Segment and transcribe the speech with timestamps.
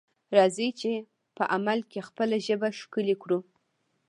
[0.35, 0.91] راځئ چې
[1.37, 3.39] په عمل کې خپله ژبه ښکلې کړو.